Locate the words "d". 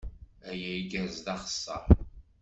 1.25-1.27